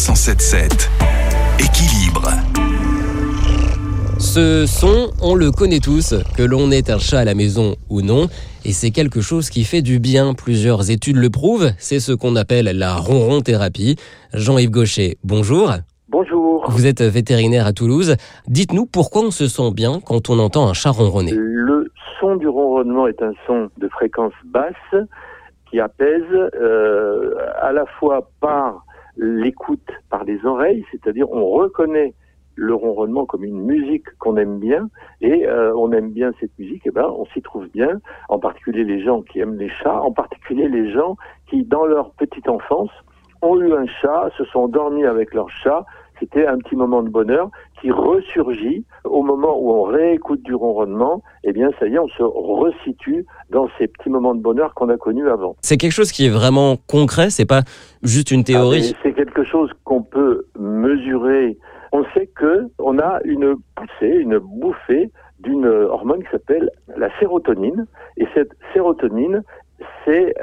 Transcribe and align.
177. 0.00 0.90
Équilibre. 1.58 2.30
Ce 4.18 4.64
son, 4.64 5.10
on 5.20 5.34
le 5.34 5.50
connaît 5.50 5.78
tous, 5.78 6.14
que 6.38 6.42
l'on 6.42 6.70
ait 6.70 6.90
un 6.90 6.96
chat 6.96 7.18
à 7.18 7.24
la 7.26 7.34
maison 7.34 7.76
ou 7.90 8.00
non, 8.00 8.28
et 8.64 8.72
c'est 8.72 8.92
quelque 8.92 9.20
chose 9.20 9.50
qui 9.50 9.62
fait 9.62 9.82
du 9.82 9.98
bien. 9.98 10.32
Plusieurs 10.32 10.90
études 10.90 11.16
le 11.16 11.28
prouvent, 11.28 11.72
c'est 11.76 12.00
ce 12.00 12.12
qu'on 12.12 12.34
appelle 12.34 12.64
la 12.78 12.96
ronron 12.96 13.42
thérapie. 13.42 13.96
Jean-Yves 14.32 14.70
Gaucher, 14.70 15.18
bonjour. 15.22 15.70
Bonjour. 16.08 16.64
Vous 16.70 16.86
êtes 16.86 17.02
vétérinaire 17.02 17.66
à 17.66 17.74
Toulouse. 17.74 18.16
Dites-nous 18.48 18.86
pourquoi 18.86 19.24
on 19.24 19.30
se 19.30 19.48
sent 19.48 19.70
bien 19.72 20.00
quand 20.00 20.30
on 20.30 20.38
entend 20.38 20.66
un 20.66 20.72
chat 20.72 20.92
ronronner. 20.92 21.32
Le 21.32 21.92
son 22.18 22.36
du 22.36 22.48
ronronnement 22.48 23.06
est 23.06 23.20
un 23.20 23.32
son 23.46 23.68
de 23.76 23.88
fréquence 23.88 24.32
basse 24.46 25.04
qui 25.70 25.78
apaise 25.78 26.24
euh, 26.32 27.34
à 27.60 27.72
la 27.72 27.84
fois 27.98 28.30
par 28.40 28.86
l'écoute 29.20 29.90
par 30.08 30.24
les 30.24 30.44
oreilles, 30.44 30.84
c'est-à-dire 30.90 31.30
on 31.30 31.46
reconnaît 31.46 32.14
le 32.56 32.74
ronronnement 32.74 33.26
comme 33.26 33.44
une 33.44 33.60
musique 33.60 34.06
qu'on 34.18 34.36
aime 34.36 34.58
bien 34.58 34.90
et 35.20 35.46
euh, 35.46 35.72
on 35.76 35.92
aime 35.92 36.10
bien 36.10 36.32
cette 36.40 36.58
musique, 36.58 36.86
et 36.86 36.90
ben 36.90 37.06
on 37.06 37.26
s'y 37.26 37.42
trouve 37.42 37.68
bien, 37.68 38.00
en 38.28 38.38
particulier 38.38 38.84
les 38.84 39.02
gens 39.02 39.22
qui 39.22 39.40
aiment 39.40 39.56
les 39.56 39.68
chats, 39.68 40.00
en 40.00 40.12
particulier 40.12 40.68
les 40.68 40.90
gens 40.90 41.16
qui 41.48 41.64
dans 41.64 41.84
leur 41.84 42.12
petite 42.12 42.48
enfance 42.48 42.90
ont 43.42 43.60
eu 43.60 43.72
un 43.72 43.86
chat, 43.86 44.30
se 44.36 44.44
sont 44.44 44.60
endormis 44.60 45.04
avec 45.04 45.32
leur 45.32 45.48
chat, 45.48 45.84
c'était 46.20 46.46
un 46.46 46.58
petit 46.58 46.76
moment 46.76 47.02
de 47.02 47.08
bonheur 47.08 47.50
qui 47.80 47.90
ressurgit 47.90 48.84
au 49.04 49.22
moment 49.22 49.58
où 49.58 49.72
on 49.72 49.82
réécoute 49.82 50.42
du 50.42 50.54
ronronnement. 50.54 51.22
Eh 51.44 51.52
bien, 51.52 51.70
ça 51.80 51.88
y 51.88 51.94
est, 51.94 51.98
on 51.98 52.08
se 52.08 52.22
resitue 52.22 53.24
dans 53.48 53.68
ces 53.78 53.88
petits 53.88 54.10
moments 54.10 54.34
de 54.34 54.42
bonheur 54.42 54.74
qu'on 54.74 54.90
a 54.90 54.96
connus 54.96 55.28
avant. 55.28 55.56
C'est 55.62 55.78
quelque 55.78 55.92
chose 55.92 56.12
qui 56.12 56.26
est 56.26 56.30
vraiment 56.30 56.76
concret, 56.86 57.30
c'est 57.30 57.46
pas 57.46 57.62
juste 58.02 58.30
une 58.30 58.44
théorie. 58.44 58.92
Ah, 58.94 58.98
c'est 59.02 59.14
quelque 59.14 59.44
chose 59.44 59.70
qu'on 59.84 60.02
peut 60.02 60.46
mesurer. 60.58 61.58
On 61.92 62.04
sait 62.14 62.26
que 62.26 62.68
on 62.78 62.98
a 62.98 63.20
une 63.24 63.56
poussée, 63.74 64.14
une 64.14 64.38
bouffée 64.38 65.10
d'une 65.40 65.66
hormone 65.66 66.22
qui 66.22 66.30
s'appelle 66.30 66.70
la 66.96 67.08
sérotonine. 67.18 67.86
Et 68.18 68.26
cette 68.34 68.52
sérotonine, 68.74 69.42
c'est 70.04 70.34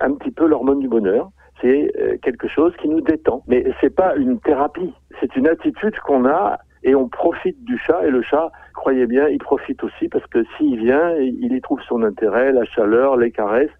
un 0.00 0.12
petit 0.12 0.30
peu 0.30 0.46
l'hormone 0.46 0.80
du 0.80 0.88
bonheur 0.88 1.30
c'est 1.62 1.92
euh, 1.98 2.16
quelque 2.22 2.48
chose 2.48 2.72
qui 2.80 2.88
nous 2.88 3.00
détend. 3.00 3.42
Mais 3.46 3.64
c'est 3.80 3.94
pas 3.94 4.16
une 4.16 4.40
thérapie, 4.40 4.92
c'est 5.22 5.36
une 5.36 5.46
attitude 5.46 5.98
qu'on 6.00 6.26
a 6.26 6.58
et 6.84 6.96
on 6.96 7.08
profite 7.08 7.62
du 7.64 7.78
chat 7.78 8.04
et 8.04 8.10
le 8.10 8.22
chat, 8.22 8.50
croyez 8.74 9.06
bien, 9.06 9.28
il 9.28 9.38
profite 9.38 9.84
aussi 9.84 10.08
parce 10.08 10.26
que 10.26 10.44
s'il 10.56 10.84
vient, 10.84 11.14
il 11.16 11.52
y 11.52 11.60
trouve 11.60 11.80
son 11.88 12.02
intérêt, 12.02 12.50
la 12.50 12.64
chaleur, 12.64 13.16
les 13.16 13.30
caresses 13.30 13.70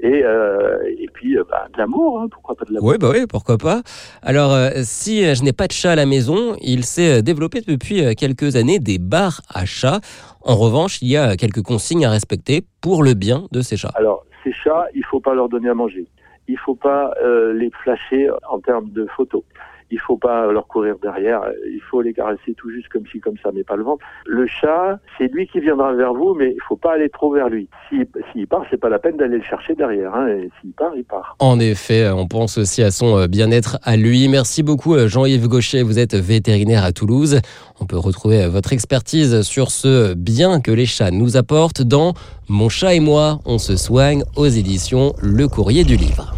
et, 0.00 0.22
euh, 0.24 0.76
et 0.86 1.08
puis 1.14 1.38
euh, 1.38 1.44
bah, 1.50 1.68
de 1.72 1.78
l'amour, 1.78 2.20
hein, 2.20 2.28
pourquoi 2.30 2.54
pas 2.54 2.66
de 2.66 2.74
l'amour 2.74 2.90
Oui, 2.90 2.96
bah 3.00 3.08
oui, 3.12 3.24
pourquoi 3.26 3.56
pas. 3.56 3.80
Alors, 4.22 4.52
euh, 4.52 4.70
si 4.82 5.22
je 5.34 5.42
n'ai 5.42 5.54
pas 5.54 5.68
de 5.68 5.72
chat 5.72 5.92
à 5.92 5.96
la 5.96 6.04
maison, 6.04 6.54
il 6.60 6.84
s'est 6.84 7.22
développé 7.22 7.62
depuis 7.66 8.14
quelques 8.14 8.56
années 8.56 8.78
des 8.78 8.98
bars 8.98 9.40
à 9.48 9.64
chats. 9.64 10.00
En 10.42 10.56
revanche, 10.56 11.00
il 11.00 11.08
y 11.08 11.16
a 11.16 11.36
quelques 11.36 11.62
consignes 11.62 12.04
à 12.04 12.10
respecter 12.10 12.60
pour 12.82 13.02
le 13.02 13.14
bien 13.14 13.44
de 13.52 13.62
ces 13.62 13.78
chats. 13.78 13.92
Alors, 13.94 14.26
ces 14.44 14.52
chats, 14.52 14.86
il 14.94 15.04
faut 15.06 15.20
pas 15.20 15.34
leur 15.34 15.48
donner 15.48 15.70
à 15.70 15.74
manger 15.74 16.06
il 16.50 16.58
faut 16.58 16.74
pas 16.74 17.12
euh, 17.22 17.52
les 17.52 17.70
flasher 17.82 18.30
en 18.48 18.60
termes 18.60 18.90
de 18.90 19.06
photos. 19.16 19.42
Il 19.90 19.98
faut 19.98 20.16
pas 20.16 20.50
leur 20.52 20.66
courir 20.66 20.96
derrière. 21.02 21.42
Il 21.66 21.80
faut 21.80 22.02
les 22.02 22.12
caresser 22.12 22.54
tout 22.56 22.70
juste 22.70 22.88
comme 22.88 23.06
ci, 23.06 23.20
comme 23.20 23.36
ça, 23.42 23.50
mais 23.54 23.64
pas 23.64 23.76
le 23.76 23.82
ventre. 23.82 24.04
Le 24.26 24.46
chat, 24.46 24.98
c'est 25.18 25.32
lui 25.32 25.46
qui 25.46 25.60
viendra 25.60 25.92
vers 25.92 26.14
vous, 26.14 26.34
mais 26.34 26.52
il 26.54 26.62
faut 26.68 26.76
pas 26.76 26.94
aller 26.94 27.08
trop 27.08 27.32
vers 27.32 27.48
lui. 27.48 27.68
S'il 27.88 28.06
si, 28.32 28.46
part, 28.46 28.64
c'est 28.70 28.80
pas 28.80 28.88
la 28.88 28.98
peine 28.98 29.16
d'aller 29.16 29.38
le 29.38 29.44
chercher 29.44 29.74
derrière. 29.74 30.14
Hein, 30.14 30.28
et 30.28 30.50
s'il 30.60 30.72
part, 30.72 30.92
il 30.96 31.04
part. 31.04 31.36
En 31.38 31.58
effet, 31.58 32.08
on 32.10 32.26
pense 32.26 32.58
aussi 32.58 32.82
à 32.82 32.90
son 32.90 33.18
euh, 33.18 33.26
bien-être 33.26 33.78
à 33.82 33.96
lui. 33.96 34.28
Merci 34.28 34.62
beaucoup, 34.62 34.94
euh, 34.94 35.08
Jean-Yves 35.08 35.48
Gaucher. 35.48 35.82
Vous 35.82 35.98
êtes 35.98 36.14
vétérinaire 36.14 36.84
à 36.84 36.92
Toulouse. 36.92 37.40
On 37.80 37.86
peut 37.86 37.98
retrouver 37.98 38.46
votre 38.46 38.72
expertise 38.72 39.42
sur 39.42 39.70
ce 39.70 40.14
bien 40.14 40.60
que 40.60 40.70
les 40.70 40.86
chats 40.86 41.10
nous 41.10 41.36
apportent 41.36 41.82
dans 41.82 42.14
Mon 42.48 42.68
chat 42.68 42.94
et 42.94 43.00
moi, 43.00 43.40
on 43.46 43.58
se 43.58 43.76
soigne 43.76 44.22
aux 44.36 44.46
éditions 44.46 45.12
Le 45.22 45.48
Courrier 45.48 45.84
du 45.84 45.96
Livre. 45.96 46.34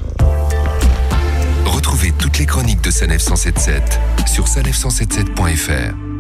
Chroniques 2.53 2.83
de 2.83 2.91
Sanef 2.91 3.23
177 3.23 3.99
sur 4.27 4.45
sanef177.fr. 4.45 6.12